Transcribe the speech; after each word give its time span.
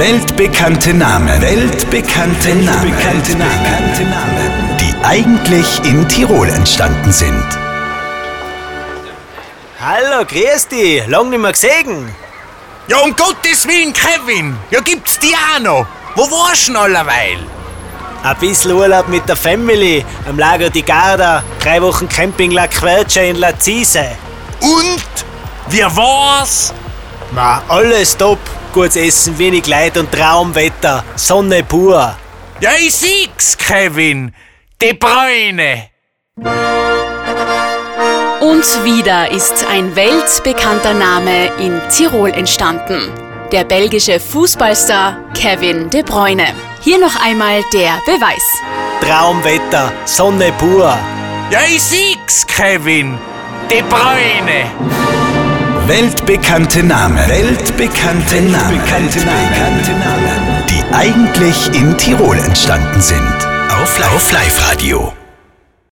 Weltbekannte 0.00 0.94
Namen. 0.94 1.42
Weltbekannte 1.42 2.54
Namen. 2.54 2.84
Weltbekannte 2.84 3.32
Namen. 4.04 4.78
Die 4.80 4.94
eigentlich 5.04 5.84
in 5.84 6.08
Tirol 6.08 6.48
entstanden 6.48 7.12
sind. 7.12 7.44
Hallo, 9.78 10.24
grüß 10.24 10.68
dich. 10.68 11.06
Lang 11.06 11.28
nicht 11.28 11.38
mehr 11.38 11.52
gesehen. 11.52 12.14
Ja, 12.88 12.96
um 13.00 13.14
Gottes 13.14 13.68
Willen, 13.68 13.92
Kevin! 13.92 14.56
Ja, 14.70 14.80
gibt's 14.80 15.18
die 15.18 15.34
auch 15.34 15.60
noch? 15.60 15.86
Wo 16.14 16.22
warst 16.30 16.68
du 16.68 16.72
denn 16.72 16.80
allerweil? 16.80 17.40
Ein 18.22 18.36
bisschen 18.38 18.72
Urlaub 18.72 19.06
mit 19.06 19.28
der 19.28 19.36
Family 19.36 20.02
am 20.26 20.38
Lago 20.38 20.70
di 20.70 20.80
Garda, 20.80 21.44
drei 21.62 21.82
Wochen 21.82 22.08
Camping 22.08 22.52
La 22.52 22.68
Quercia 22.68 23.24
in 23.24 23.36
La 23.36 23.52
Cise. 23.52 24.16
Und? 24.62 25.04
Wie 25.68 25.82
war's? 25.82 26.72
Ma, 27.32 27.62
alles 27.68 28.16
top. 28.16 28.38
Gutes 28.72 28.94
Essen, 28.96 29.36
wenig 29.36 29.66
Leid 29.66 29.98
und 29.98 30.12
Traumwetter. 30.12 31.02
Sonne 31.16 31.64
pur. 31.64 32.16
Ja, 32.60 32.70
ich 32.78 32.94
sieh's, 32.94 33.58
Kevin! 33.58 34.32
De 34.80 34.92
Bruyne! 34.92 35.88
Und 38.40 38.84
wieder 38.84 39.30
ist 39.32 39.66
ein 39.68 39.96
weltbekannter 39.96 40.94
Name 40.94 41.46
in 41.58 41.80
Tirol 41.90 42.30
entstanden. 42.30 43.10
Der 43.50 43.64
belgische 43.64 44.20
Fußballstar 44.20 45.16
Kevin 45.34 45.90
De 45.90 46.02
Bruyne. 46.02 46.54
Hier 46.82 46.98
noch 46.98 47.20
einmal 47.24 47.62
der 47.72 48.00
Beweis. 48.06 48.44
Traumwetter, 49.00 49.92
Sonne 50.04 50.52
pur. 50.58 50.96
Ja, 51.50 51.60
ich 51.68 51.82
sieh's, 51.82 52.46
Kevin! 52.46 53.18
De 53.68 53.82
Bruyne! 53.82 55.39
Weltbekannte 55.90 56.84
Namen. 56.84 57.18
Weltbekannte 57.28 58.40
Namen. 58.42 58.80
Weltbekannte 58.80 59.26
Namen. 59.26 60.64
Die 60.68 60.94
eigentlich 60.94 61.66
in 61.74 61.98
Tirol 61.98 62.38
entstanden 62.38 63.00
sind. 63.00 63.48
Auf 63.72 63.98
Live-Radio. 64.30 65.12